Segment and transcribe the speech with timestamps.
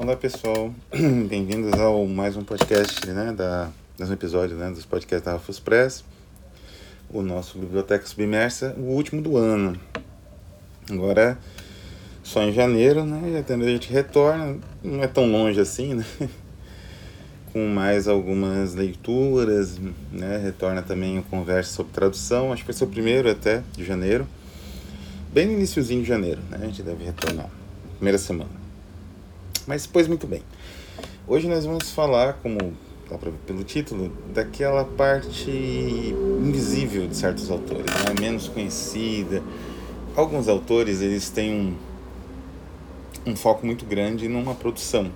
[0.00, 0.72] Olá pessoal,
[1.28, 5.58] bem-vindos ao mais um podcast, né, da, mais um episódio, né, dos podcasts da Rafus
[5.58, 6.04] Press,
[7.10, 9.76] o nosso Biblioteca Submersa, o último do ano.
[10.88, 11.36] Agora,
[12.22, 16.04] só em janeiro, né, já a gente retorna, não é tão longe assim, né,
[17.52, 19.80] com mais algumas leituras,
[20.12, 24.28] né, retorna também o Conversa sobre Tradução, acho que ser o primeiro até de janeiro,
[25.34, 27.50] bem no iníciozinho de janeiro, né, a gente deve retornar,
[27.96, 28.57] primeira semana.
[29.68, 30.42] Mas, pois muito bem.
[31.26, 32.72] Hoje nós vamos falar, como
[33.06, 38.14] dá para ver pelo título, daquela parte invisível de certos autores, né?
[38.18, 39.42] menos conhecida.
[40.16, 41.76] Alguns autores eles têm
[43.26, 45.12] um, um foco muito grande numa produção.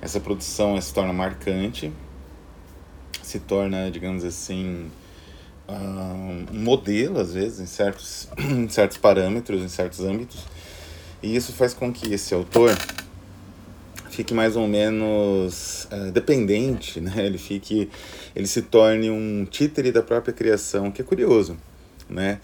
[0.00, 1.92] Essa produção se torna marcante,
[3.22, 4.90] se torna, digamos assim,
[5.68, 10.44] um modelo, às vezes, em certos, em certos parâmetros, em certos âmbitos.
[11.22, 12.76] E isso faz com que esse autor
[14.12, 17.12] fique mais ou menos uh, dependente, né?
[17.24, 17.88] Ele fique,
[18.36, 21.56] ele se torne um títere da própria criação, que é curioso,
[22.08, 22.38] né?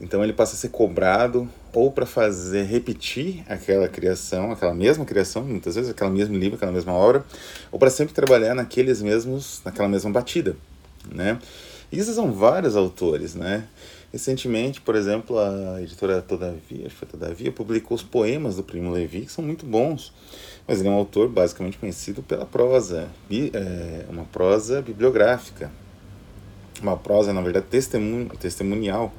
[0.00, 5.44] Então ele passa a ser cobrado ou para fazer repetir aquela criação, aquela mesma criação,
[5.44, 7.24] muitas vezes aquela mesmo livro, aquela mesma obra,
[7.70, 10.56] ou para sempre trabalhar naqueles mesmos, naquela mesma batida,
[11.14, 11.38] né?
[11.92, 13.64] E esses são vários autores, né?
[14.12, 18.90] Recentemente, por exemplo, a editora Todavia, acho que foi Todavia, publicou os poemas do Primo
[18.90, 20.12] Levi, que são muito bons.
[20.68, 25.72] Mas ele é um autor basicamente conhecido pela prosa, é, uma prosa bibliográfica,
[26.82, 29.14] uma prosa, na verdade, testemun testemunial,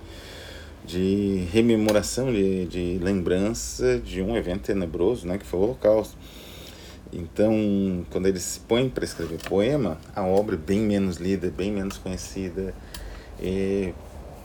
[0.85, 6.15] de rememoração, de, de lembrança de um evento tenebroso, né, que foi o Holocausto.
[7.11, 11.71] Então, quando ele se põe para escrever poema, a obra é bem menos lida, bem
[11.71, 12.75] menos conhecida,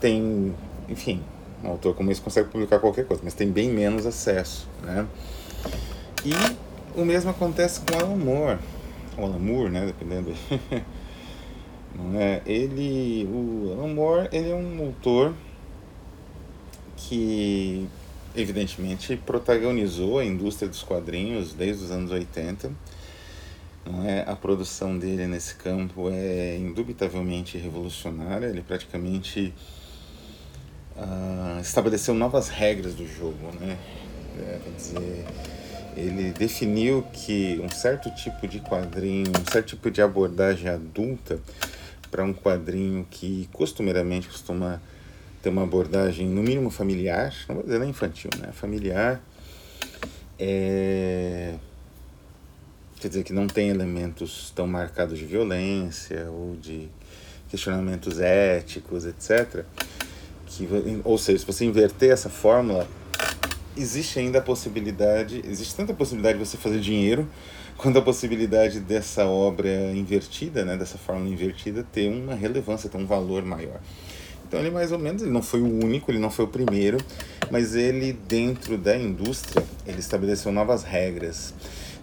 [0.01, 0.55] tem,
[0.89, 1.23] enfim,
[1.63, 5.07] um autor como esse consegue publicar qualquer coisa, mas tem bem menos acesso, né?
[6.25, 6.33] E
[6.99, 8.59] o mesmo acontece com Alan Moore,
[9.17, 10.33] ou Alan Moore, né, dependendo.
[11.95, 12.43] Não é?
[12.47, 15.35] Ele, o Alan Moore, ele é um autor
[16.97, 17.89] que
[18.37, 22.71] evidentemente protagonizou a indústria dos quadrinhos desde os anos 80.
[23.85, 24.23] Não é?
[24.29, 28.47] A produção dele nesse campo é indubitavelmente revolucionária.
[28.47, 29.55] Ele praticamente
[30.99, 33.79] uh, estabeleceu novas regras do jogo, né?
[34.39, 35.25] É, quer dizer,
[35.97, 41.41] ele definiu que um certo tipo de quadrinho, um certo tipo de abordagem adulta
[42.11, 44.81] para um quadrinho que costumeiramente costuma
[45.43, 48.51] ter uma abordagem no mínimo familiar, não vou dizer nem infantil, né?
[48.53, 49.21] Familiar,
[50.39, 51.55] é...
[53.01, 56.89] quer dizer que não tem elementos tão marcados de violência ou de
[57.49, 59.65] questionamentos éticos, etc.
[60.49, 60.67] Que,
[61.05, 62.89] ou seja, se você inverter essa fórmula,
[63.77, 67.29] existe ainda a possibilidade, existe tanta possibilidade de você fazer dinheiro,
[67.77, 73.07] quanto a possibilidade dessa obra invertida, né, dessa forma invertida, ter uma relevância, ter um
[73.07, 73.79] valor maior.
[74.47, 76.99] Então ele mais ou menos, ele não foi o único, ele não foi o primeiro,
[77.51, 81.55] mas ele dentro da indústria, ele estabeleceu novas regras.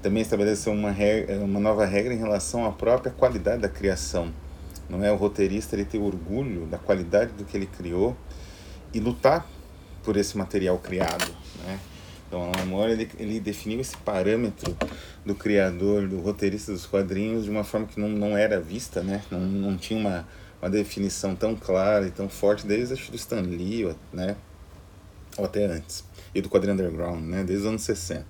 [0.02, 4.32] Também estabeleceu uma, regra, uma nova regra em relação à própria qualidade da criação.
[4.88, 8.16] Não é o roteirista ele ter orgulho da qualidade do que ele criou
[8.96, 9.46] e lutar
[10.04, 11.30] por esse material criado.
[11.66, 11.80] Né?
[12.28, 14.76] Então, Alan Moore ele, ele definiu esse parâmetro
[15.26, 19.22] do criador, do roteirista dos quadrinhos de uma forma que não, não era vista, né?
[19.30, 20.26] não, não tinha uma,
[20.62, 24.38] uma definição tão clara e tão forte desde acho, do Stan Lee, né?
[25.38, 27.44] ou até antes, e do quadrinho underground, né?
[27.44, 28.26] desde os anos 60.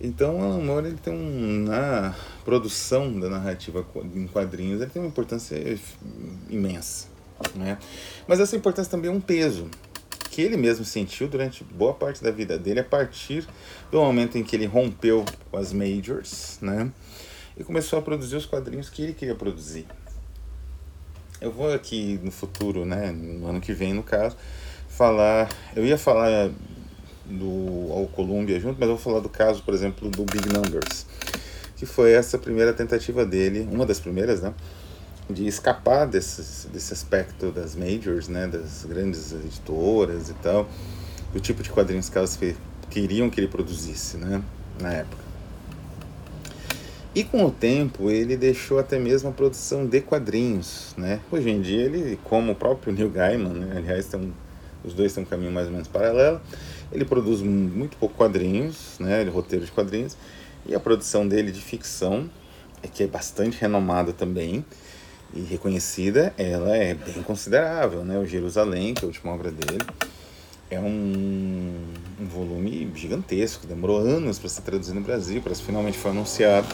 [0.00, 5.08] Então, Alan Moore ele tem um, na produção da narrativa em quadrinhos ele tem uma
[5.08, 5.56] importância
[6.50, 7.17] imensa.
[7.54, 7.78] Né?
[8.26, 9.68] Mas essa importância também é um peso,
[10.30, 13.46] que ele mesmo sentiu durante boa parte da vida dele, a partir
[13.90, 16.92] do momento em que ele rompeu com as majors, né?
[17.56, 19.84] E começou a produzir os quadrinhos que ele queria produzir.
[21.40, 24.36] Eu vou aqui no futuro, né, no ano que vem, no caso,
[24.88, 25.48] falar.
[25.74, 26.50] Eu ia falar
[27.24, 31.06] do ao Columbia junto, mas eu vou falar do caso, por exemplo, do Big Numbers,
[31.76, 34.54] que foi essa primeira tentativa dele, uma das primeiras, né?
[35.28, 40.68] De escapar desse, desse aspecto das majors, né, das grandes editoras e tal,
[41.32, 42.38] do tipo de quadrinhos que elas
[42.88, 44.42] queriam que ele produzisse, né,
[44.80, 45.28] na época.
[47.14, 51.20] E com o tempo ele deixou até mesmo a produção de quadrinhos, né?
[51.32, 54.32] Hoje em dia ele, como o próprio Neil Gaiman, né, aliás, tem
[54.84, 56.40] os dois têm um caminho mais ou menos paralelo,
[56.92, 60.16] ele produz muito pouco quadrinhos, né, ele roteiro de quadrinhos,
[60.64, 62.30] e a produção dele de ficção,
[62.82, 64.64] é que é bastante renomada também,
[65.34, 68.18] e reconhecida, ela é bem considerável, né?
[68.18, 69.84] O Jerusalém, que é a última obra dele,
[70.70, 71.74] é um,
[72.20, 76.68] um volume gigantesco, demorou anos para ser traduzido no Brasil, para finalmente foi anunciado,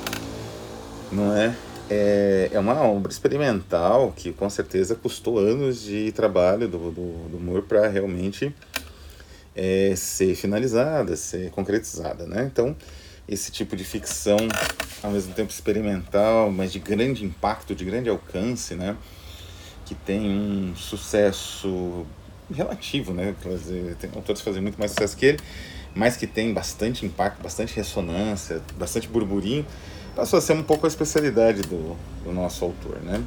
[1.13, 1.55] não é?
[1.89, 2.51] é?
[2.53, 7.63] É uma obra experimental que com certeza custou anos de trabalho do, do, do Moore
[7.63, 8.55] para realmente
[9.55, 12.49] é, ser finalizada, ser concretizada, né?
[12.51, 12.75] Então,
[13.29, 14.37] esse tipo de ficção,
[15.03, 18.97] ao mesmo tempo experimental, mas de grande impacto, de grande alcance, né?
[19.85, 22.07] Que tem um sucesso
[22.53, 23.35] relativo, né?
[23.99, 25.41] Tem autores que fazem muito mais sucesso que ele,
[25.95, 29.65] mas que tem bastante impacto, bastante ressonância, bastante burburinho,
[30.15, 33.23] passou a ser um pouco a especialidade do, do nosso autor, né?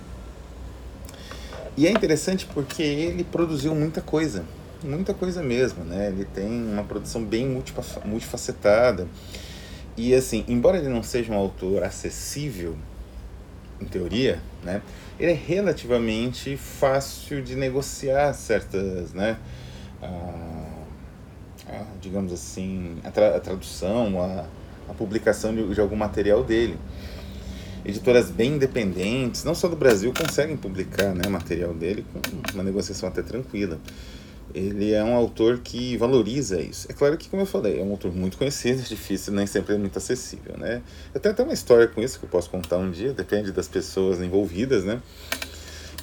[1.76, 4.44] E é interessante porque ele produziu muita coisa,
[4.84, 6.08] muita coisa mesmo, né?
[6.08, 7.48] Ele tem uma produção bem
[8.06, 9.08] multifacetada.
[9.98, 12.78] E assim, embora ele não seja um autor acessível,
[13.82, 14.82] em teoria, né?
[15.20, 19.38] Ele é relativamente fácil de negociar certas, né?
[20.02, 20.06] A,
[21.68, 24.46] a, digamos assim, a, tra, a tradução, a,
[24.88, 26.78] a publicação de, de algum material dele
[27.88, 33.08] editoras bem independentes, não só do Brasil, conseguem publicar né, material dele com uma negociação
[33.08, 33.80] até tranquila
[34.54, 36.88] ele é um autor que valoriza isso.
[36.90, 39.78] É claro que, como eu falei, é um autor muito conhecido, difícil, nem sempre é
[39.78, 40.82] muito acessível, né?
[41.14, 43.68] Eu tenho até uma história com isso que eu posso contar um dia, depende das
[43.68, 45.02] pessoas envolvidas, né?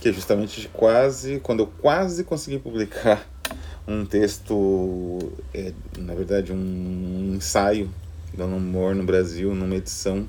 [0.01, 3.27] Que é justamente quase, quando eu quase consegui publicar
[3.89, 5.19] um texto,
[5.53, 7.91] é, na verdade, um ensaio
[8.37, 10.29] da No More no Brasil, numa edição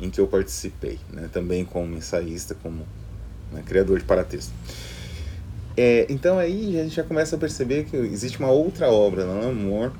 [0.00, 1.28] em que eu participei, né?
[1.32, 2.84] Também como ensaísta, como
[3.52, 4.52] né, criador de paratexto.
[5.76, 9.48] É, então aí a gente já começa a perceber que existe uma outra obra no
[9.48, 9.92] Amor,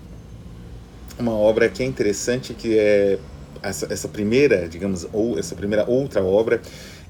[1.18, 3.18] uma obra que é interessante, que é
[3.62, 6.60] essa, essa primeira, digamos, ou essa primeira outra obra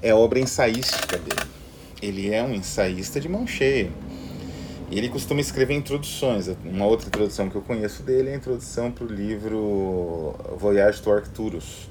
[0.00, 1.48] é a obra ensaística dele.
[2.00, 3.90] Ele é um ensaísta de mão cheia.
[4.90, 6.48] Ele costuma escrever introduções.
[6.64, 11.10] Uma outra introdução que eu conheço dele é a introdução para o livro Voyage to
[11.10, 11.88] Arcturus.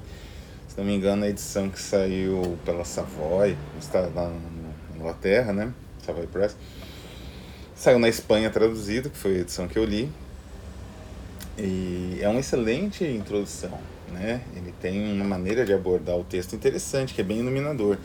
[0.68, 5.72] Se não me engano, a edição que saiu pela Savoy, está lá na Inglaterra, né?
[6.04, 6.56] Savoy Press.
[7.74, 10.10] Saiu na Espanha traduzido, que foi a edição que eu li.
[11.58, 13.78] E é uma excelente introdução,
[14.12, 14.42] né?
[14.56, 17.98] Ele tem uma maneira de abordar o texto interessante, que é bem iluminador.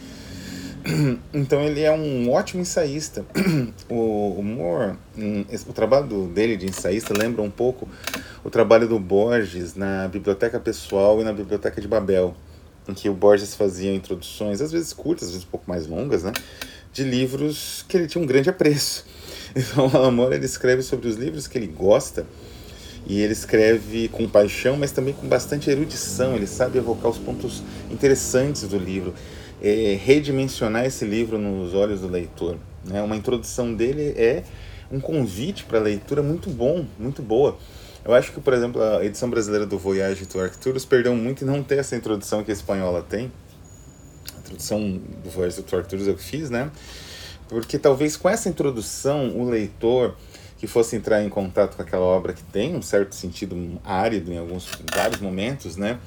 [1.34, 3.26] Então ele é um ótimo ensaísta.
[3.90, 7.88] O, o Moore, hum, o trabalho dele de ensaísta lembra um pouco
[8.44, 12.36] o trabalho do Borges na biblioteca pessoal e na biblioteca de Babel,
[12.88, 16.24] em que o Borges fazia introduções, às vezes curtas, às vezes um pouco mais longas,
[16.24, 16.32] né?
[17.00, 19.06] De livros que ele tinha um grande apreço.
[19.56, 22.24] Então, o Alamor ele escreve sobre os livros que ele gosta
[23.08, 26.36] e ele escreve com paixão, mas também com bastante erudição.
[26.36, 29.12] Ele sabe evocar os pontos interessantes do livro,
[29.60, 32.58] é, redimensionar esse livro nos olhos do leitor.
[32.86, 33.02] Né?
[33.02, 34.44] Uma introdução dele é
[34.92, 37.58] um convite para a leitura muito bom, muito boa.
[38.06, 41.48] Eu acho que, por exemplo, a edição brasileira do Voyage to Arcturus perdeu muito em
[41.48, 43.32] não ter essa introdução que a espanhola tem
[44.50, 46.72] introdução do Voz do Arthur eu fiz, né?
[47.48, 50.16] Porque talvez com essa introdução o leitor
[50.58, 54.38] que fosse entrar em contato com aquela obra que tem um certo sentido árido em
[54.38, 56.00] alguns vários momentos, né?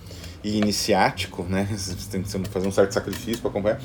[0.44, 1.66] E iniciático, né?
[1.72, 3.80] Você tem que fazer um certo sacrifício para acompanhar.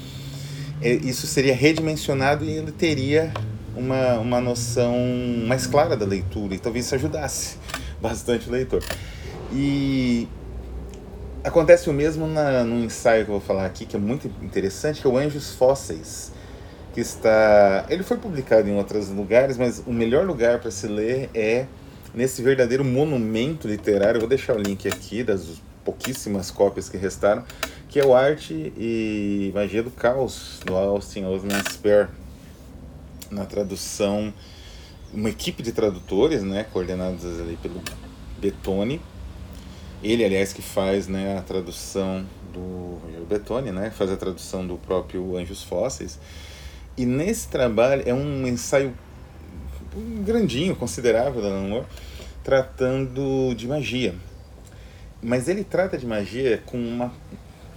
[0.81, 3.31] É, isso seria redimensionado e ele teria
[3.75, 4.95] uma, uma noção
[5.47, 7.57] mais clara da leitura e talvez isso ajudasse
[8.01, 8.83] bastante o leitor.
[9.53, 10.27] E
[11.47, 14.99] Acontece o mesmo na, no ensaio que eu vou falar aqui, que é muito interessante,
[14.99, 16.33] que é o Anjos Fósseis,
[16.93, 17.85] que está...
[17.87, 21.65] Ele foi publicado em outros lugares, mas o melhor lugar para se ler é
[22.13, 24.17] nesse verdadeiro monumento literário.
[24.17, 27.45] Eu vou deixar o link aqui das pouquíssimas cópias que restaram,
[27.87, 32.09] que é o Arte e Magia do Caos, do Austin Osman Spare,
[33.31, 34.33] na tradução,
[35.13, 37.81] uma equipe de tradutores, né, coordenados ali pelo
[38.37, 39.01] Betone,
[40.03, 44.77] ele, aliás, que faz né, a tradução do Rogério Betoni, né, faz a tradução do
[44.77, 46.19] próprio Anjos Fósseis.
[46.95, 48.93] E nesse trabalho é um ensaio
[50.23, 51.85] grandinho, considerável da Moore,
[52.43, 54.15] tratando de magia.
[55.21, 57.11] Mas ele trata de magia com uma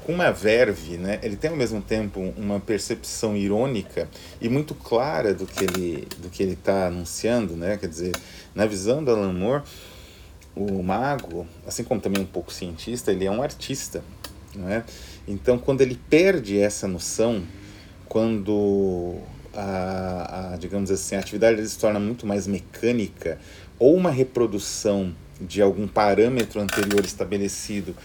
[0.04, 1.18] com uma verve, né?
[1.22, 4.08] Ele tem ao mesmo tempo uma percepção irônica
[4.40, 7.76] e muito clara do que ele do que ele está anunciando, né?
[7.76, 8.12] Quer dizer,
[8.54, 9.62] na visão do Alan Moore,
[10.54, 14.02] o mago, assim como também um pouco cientista, ele é um artista,
[14.54, 14.84] não é?
[15.26, 17.42] Então, quando ele perde essa noção,
[18.08, 19.18] quando
[19.54, 23.38] a, a digamos assim, a atividade se torna muito mais mecânica
[23.78, 27.96] ou uma reprodução de algum parâmetro anterior estabelecido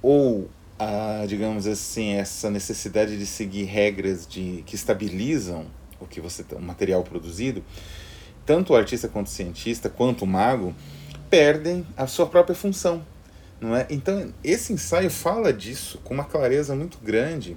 [0.00, 5.66] ou a, digamos assim, essa necessidade de seguir regras de que estabilizam
[6.00, 7.64] o que você o material produzido,
[8.46, 10.74] tanto o artista quanto o cientista, quanto o mago,
[11.30, 13.02] perdem a sua própria função.
[13.60, 13.86] Não é?
[13.90, 17.56] Então, esse ensaio fala disso com uma clareza muito grande,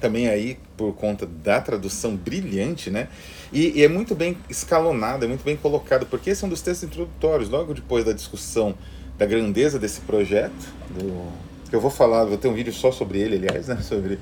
[0.00, 3.08] também aí por conta da tradução brilhante, né?
[3.52, 6.60] E, e, é muito bem escalonado, é muito bem colocado, porque esse é um dos
[6.60, 8.74] textos introdutórios, logo depois da discussão
[9.16, 11.32] da grandeza desse projeto, do,
[11.68, 13.80] que eu vou falar, vou ter um vídeo só sobre ele, aliás, né?
[13.82, 14.18] Sobre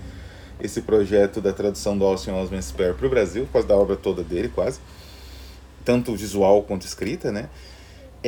[0.59, 4.23] esse projeto da tradução do Austin Osman Spare para o Brasil, quase da obra toda
[4.23, 4.81] dele, quase,
[5.85, 7.49] tanto visual quanto escrita, né?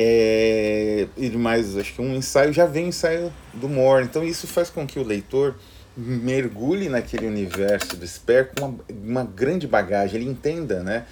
[0.01, 4.47] É, e mais, acho que um ensaio, já vem o ensaio do Moore, então isso
[4.47, 5.55] faz com que o leitor
[5.97, 11.05] mergulhe naquele universo do Spare com uma, uma grande bagagem, ele entenda, né?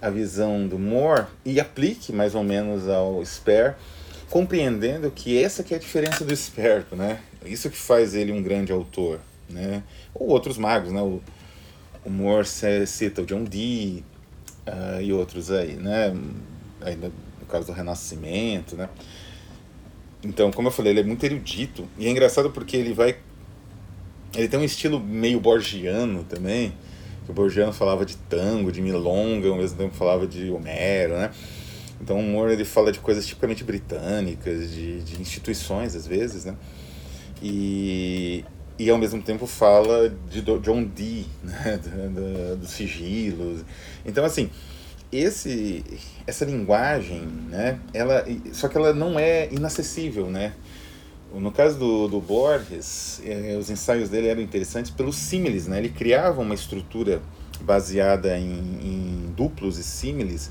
[0.00, 3.74] a visão do Moore e aplique mais ou menos ao Spare,
[4.30, 7.20] compreendendo que essa que é a diferença do esperto, né?
[7.44, 9.20] Isso que faz ele um grande autor
[9.52, 9.82] né?
[10.14, 11.00] Ou outros magos, né?
[11.00, 11.20] O,
[12.04, 14.04] o Moore cita o John Dee
[14.66, 16.14] uh, e outros aí, né?
[16.80, 17.12] Ainda
[17.52, 18.88] caso do Renascimento, né?
[20.24, 21.86] Então, como eu falei, ele é muito erudito.
[21.98, 23.16] E é engraçado porque ele vai...
[24.34, 26.72] Ele tem um estilo meio borgiano também.
[27.28, 31.30] o borgiano falava de tango, de milonga, ao mesmo tempo falava de Homero, né?
[32.00, 36.56] Então o Moore ele fala de coisas tipicamente britânicas, de, de instituições às vezes, né?
[37.40, 38.44] E,
[38.78, 43.64] e ao mesmo tempo fala de John Dee, né, dos do sigilos.
[44.04, 44.50] Então, assim,
[45.12, 45.84] esse,
[46.26, 50.54] essa linguagem, né, ela, só que ela não é inacessível, né?
[51.34, 55.78] No caso do, do Borges, eh, os ensaios dele eram interessantes pelos símiles, né?
[55.78, 57.22] Ele criava uma estrutura
[57.62, 60.50] baseada em, em duplos e símiles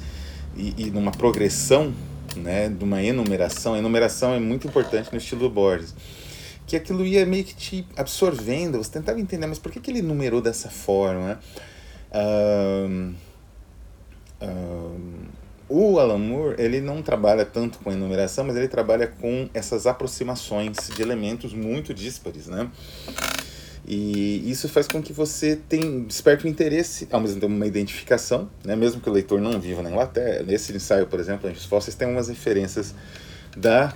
[0.55, 1.93] e, e numa progressão,
[2.35, 3.75] né, de uma enumeração.
[3.75, 5.93] A enumeração é muito importante no estilo do Borges
[6.71, 10.01] que aquilo ia meio que te absorvendo, você tentava entender, mas por que, que ele
[10.01, 11.37] numerou dessa forma?
[12.13, 13.13] Um,
[14.41, 15.21] um,
[15.69, 20.89] o Alan Moore, ele não trabalha tanto com enumeração, mas ele trabalha com essas aproximações
[20.93, 22.69] de elementos muito díspares, né?
[23.85, 28.49] E isso faz com que você tenha, desperte um interesse, ao mesmo tempo uma identificação,
[28.63, 28.75] né?
[28.75, 30.43] mesmo que o leitor não viva na Inglaterra.
[30.43, 32.93] Nesse ensaio, por exemplo, Anjos Fósseis tem umas referências
[33.57, 33.93] da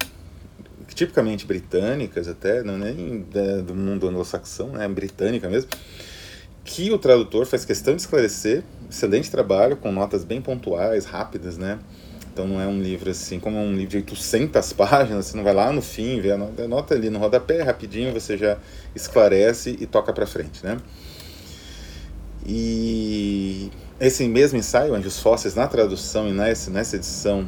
[0.94, 5.70] tipicamente britânicas até, não nem da, do mundo anglo-saxão, né, britânica mesmo,
[6.66, 11.80] que o tradutor faz questão de esclarecer, excelente trabalho, com notas bem pontuais, rápidas, né,
[12.34, 15.44] então não é um livro assim, como é um livro de 800 páginas, você não
[15.44, 18.58] vai lá no fim, vê a nota, a nota ali no rodapé, rapidinho você já
[18.94, 20.78] esclarece e toca para frente, né.
[22.46, 27.48] E esse mesmo ensaio, Anjos Fósseis, na tradução e nessa, nessa edição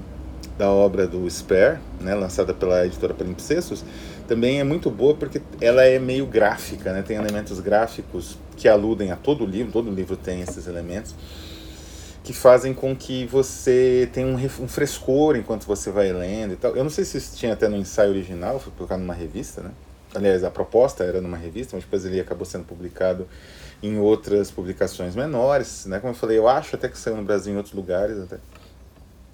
[0.57, 3.83] da obra do Spare, né, lançada pela editora Palimpsestos,
[4.27, 9.11] também é muito boa porque ela é meio gráfica, né, tem elementos gráficos que aludem
[9.11, 11.15] a todo o livro, todo o livro tem esses elementos,
[12.23, 16.75] que fazem com que você tenha um, um frescor enquanto você vai lendo e tal.
[16.75, 19.71] Eu não sei se isso tinha até no ensaio original, foi colocado numa revista, né?
[20.13, 23.27] Aliás, a proposta era numa revista, mas depois ele acabou sendo publicado
[23.81, 25.99] em outras publicações menores, né?
[25.99, 28.37] Como eu falei, eu acho até que saiu no Brasil em outros lugares até.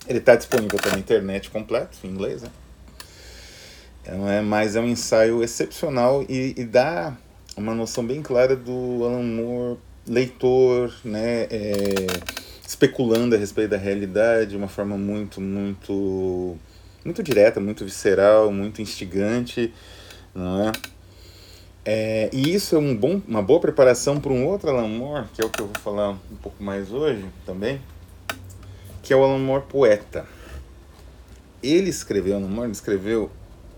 [0.08, 2.50] Ele está disponível pela internet completo, em inglês, né?
[4.06, 7.16] É, mas é um ensaio excepcional e, e, dá
[7.56, 11.48] uma noção bem clara do Alan Moore, leitor, né?
[11.50, 12.08] É,
[12.66, 16.58] especulando a respeito da realidade de uma forma muito, muito,
[17.06, 19.74] muito direta, muito visceral, muito instigante,
[20.34, 20.72] não é?
[21.86, 25.42] É, e isso é um bom, uma boa preparação para um outro Alan Moore, que
[25.42, 27.82] é o que eu vou falar um pouco mais hoje também,
[29.02, 30.26] que é o Alan Moore poeta.
[31.62, 33.30] Ele escreveu, Alan Moore escreveu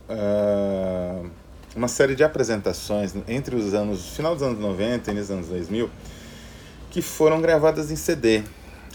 [0.08, 1.30] uh,
[1.76, 5.90] uma série de apresentações entre os anos, final dos anos 90 e nos anos 2000,
[6.90, 8.44] que foram gravadas em CD.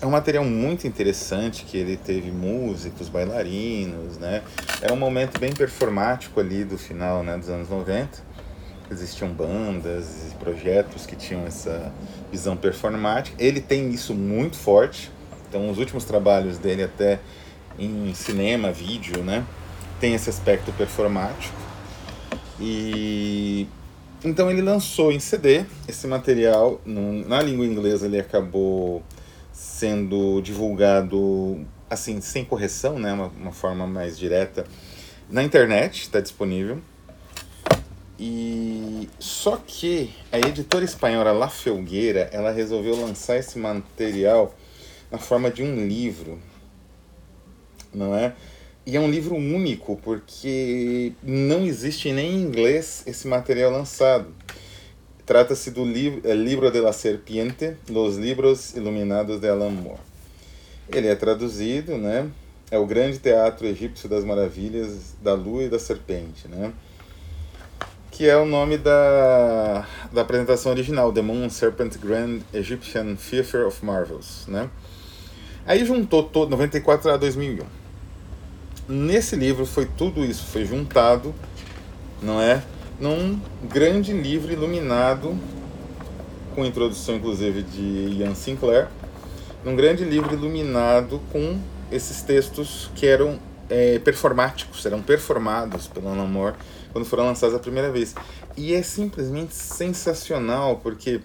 [0.01, 4.43] É um material muito interessante, que ele teve músicos, bailarinos, né?
[4.81, 8.31] Era um momento bem performático ali do final né, dos anos 90
[8.91, 11.93] existiam bandas e projetos que tinham essa
[12.31, 13.37] visão performática.
[13.43, 15.11] Ele tem isso muito forte.
[15.49, 17.21] Então, os últimos trabalhos dele, até
[17.79, 19.45] em cinema, vídeo, né,
[20.01, 21.60] tem esse aspecto performático.
[22.61, 23.67] E
[24.23, 26.81] então ele lançou em CD esse material.
[26.85, 29.03] No, na língua inglesa, ele acabou
[29.53, 34.65] sendo divulgado assim, sem correção, né, uma, uma forma mais direta.
[35.29, 36.81] Na internet está disponível.
[38.19, 44.55] E só que a editora espanhola La Felgueira, ela resolveu lançar esse material
[45.11, 46.39] na forma de um livro,
[47.93, 48.35] não é?
[48.87, 54.29] E é um livro único, porque não existe nem em inglês esse material lançado.
[55.27, 60.01] Trata-se do livro, Libro de la Serpiente, Los Libros Iluminados de Alan Moore.
[60.89, 62.29] Ele é traduzido, né?
[62.71, 66.73] É o Grande Teatro Egípcio das Maravilhas da Lua e da Serpente, né?
[68.11, 73.85] Que é o nome da, da apresentação original, The Moon Serpent Grand Egyptian Theatre of
[73.85, 74.69] Marvels, né?
[75.67, 77.80] Aí juntou todo 94 a 2001.
[78.93, 81.33] Nesse livro foi tudo isso, foi juntado,
[82.21, 82.61] não é?
[82.99, 85.39] Num grande livro iluminado
[86.57, 88.89] com introdução inclusive de Ian Sinclair,
[89.65, 91.61] num grande livro iluminado com
[91.93, 96.57] esses textos que eram é, performáticos, eram performados pelo Moore
[96.93, 98.13] quando foram lançados a primeira vez.
[98.57, 101.21] E é simplesmente sensacional, porque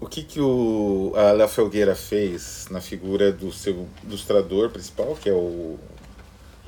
[0.00, 5.28] o que, que o a Léo Felgueira fez na figura do seu ilustrador principal, que
[5.28, 5.78] é o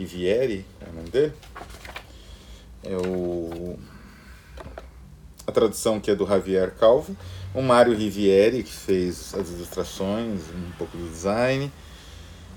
[0.01, 1.33] Rivieri, é o nome dele?
[2.83, 3.79] É o
[5.47, 7.17] a tradução que é do Javier Calvo,
[7.53, 11.71] o Mário Rivieri, que fez as ilustrações, um pouco do design,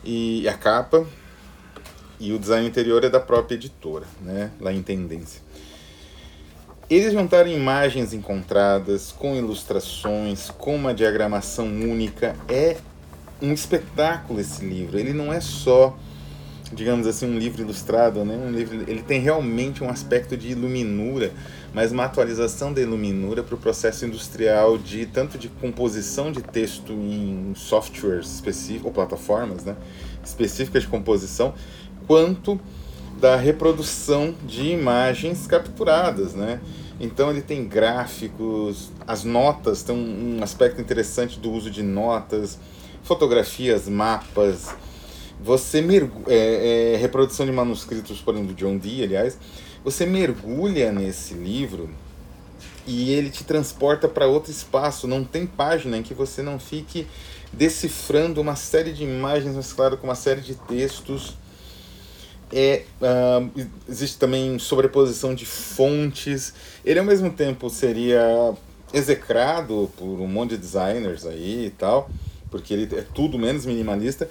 [0.04, 1.06] e a capa,
[2.20, 5.42] e o design interior é da própria editora, né, lá em Tendência.
[6.90, 12.36] Eles juntaram imagens encontradas com ilustrações, com uma diagramação única.
[12.48, 12.78] É
[13.42, 15.00] um espetáculo esse livro.
[15.00, 15.98] Ele não é só
[16.74, 18.36] digamos assim, um livro ilustrado, né?
[18.36, 21.32] um livro, ele tem realmente um aspecto de iluminura,
[21.74, 26.92] mas uma atualização da iluminura para o processo industrial de tanto de composição de texto
[26.92, 29.76] em softwares específicos, ou plataformas né?
[30.24, 31.54] específicas de composição,
[32.08, 32.60] quanto
[33.20, 36.60] da reprodução de imagens capturadas, né?
[37.00, 42.60] Então ele tem gráficos, as notas tem um, aspecto interessante do uso de notas,
[43.04, 44.76] fotografias, mapas,
[45.42, 49.38] você mergulha, é, é, reprodução de manuscritos, por exemplo, do John Dee, aliás,
[49.84, 51.90] você mergulha nesse livro
[52.86, 55.08] e ele te transporta para outro espaço.
[55.08, 57.08] Não tem página em que você não fique
[57.52, 61.36] decifrando uma série de imagens, mas claro, com uma série de textos.
[62.56, 66.54] É, uh, existe também sobreposição de fontes.
[66.86, 68.54] Ele ao mesmo tempo seria
[68.94, 72.10] execrado por um monte de designers aí e tal,
[72.52, 74.30] porque ele é tudo menos minimalista,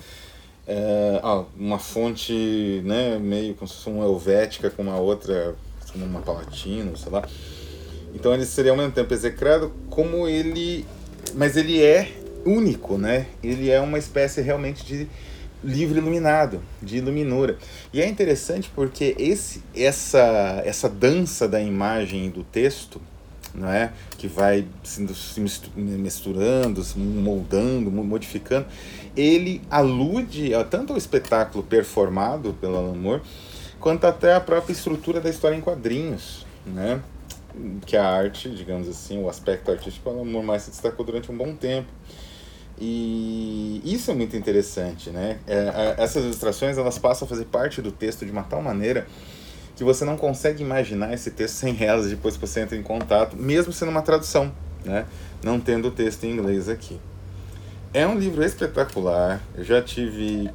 [0.67, 5.55] é, ah, uma fonte né, meio como se fosse uma helvética com uma outra,
[5.93, 7.27] como uma palatina, sei lá.
[8.15, 10.85] Então ele seria ao mesmo tempo execrado como ele.
[11.35, 12.13] Mas ele é
[12.45, 13.27] único, né?
[13.43, 15.09] Ele é uma espécie realmente de
[15.65, 17.57] livro iluminado, de iluminura.
[17.93, 23.01] E é interessante porque esse, essa, essa dança da imagem e do texto
[23.55, 23.93] não é?
[24.19, 25.07] que vai se
[25.77, 28.67] misturando, se moldando, modificando,
[29.17, 33.23] ele alude tanto ao espetáculo performado pelo Alan Moore,
[33.81, 37.03] quanto até a própria estrutura da história em quadrinhos, né?
[37.85, 41.31] que a arte, digamos assim, o aspecto artístico do Alan Moore mais se destacou durante
[41.31, 41.89] um bom tempo.
[42.81, 45.39] E isso é muito interessante, né?
[45.47, 49.07] É, essas ilustrações elas passam a fazer parte do texto de uma tal maneira
[49.83, 53.37] que você não consegue imaginar esse texto sem elas depois que você entra em contato,
[53.37, 54.53] mesmo sendo uma tradução,
[54.85, 55.05] né?
[55.43, 57.01] não tendo o texto em inglês aqui.
[57.93, 60.49] É um livro espetacular, eu já tive,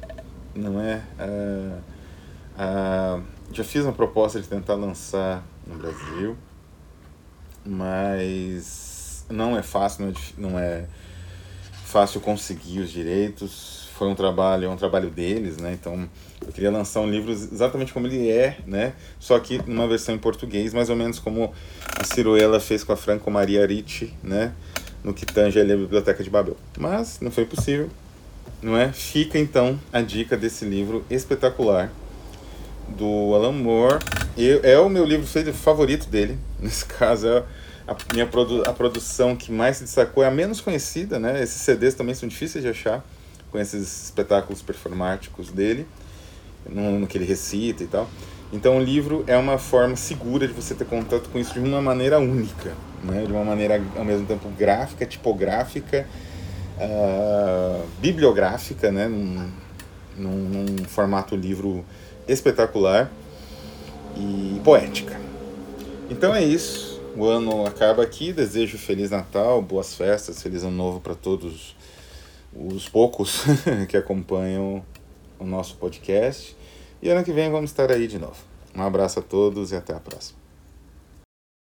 [0.54, 1.78] não é, uh,
[3.18, 6.34] uh, já fiz uma proposta de tentar lançar no Brasil,
[7.66, 10.86] mas não é fácil, não é, não é
[11.84, 15.72] fácil conseguir os direitos, foi um trabalho, é um trabalho deles, né?
[15.72, 16.08] Então
[16.46, 18.92] eu queria lançar um livro exatamente como ele é, né?
[19.18, 21.52] Só que numa versão em português, mais ou menos como
[21.98, 24.52] a Ciruela fez com a Franco Maria Ricci, né?
[25.02, 26.56] No que tange ali a Biblioteca de Babel.
[26.78, 27.90] Mas não foi possível,
[28.62, 28.92] não é?
[28.92, 31.90] Fica então a dica desse livro espetacular
[32.88, 33.98] do Alan Moore.
[34.62, 36.38] É o meu livro favorito dele.
[36.60, 37.44] Nesse caso, é
[37.88, 41.42] a minha produ a produção que mais se destacou, é a menos conhecida, né?
[41.42, 43.04] Esses CDs também são difíceis de achar
[43.50, 45.86] com esses espetáculos performáticos dele,
[46.68, 48.08] no, no que ele recita e tal.
[48.52, 51.82] Então o livro é uma forma segura de você ter contato com isso de uma
[51.82, 52.72] maneira única,
[53.04, 53.24] né?
[53.26, 56.06] de uma maneira ao mesmo tempo gráfica, tipográfica,
[56.78, 59.06] uh, bibliográfica, né?
[59.06, 59.50] num,
[60.16, 61.84] num, num formato livro
[62.26, 63.10] espetacular
[64.16, 65.20] e poética.
[66.10, 66.98] Então é isso.
[67.16, 68.32] O ano acaba aqui.
[68.32, 71.74] Desejo Feliz Natal, boas festas, Feliz Ano Novo para todos
[72.66, 73.44] os poucos
[73.88, 74.84] que acompanham
[75.38, 76.56] o nosso podcast.
[77.00, 78.36] E ano que vem vamos estar aí de novo.
[78.74, 80.47] Um abraço a todos e até a próxima.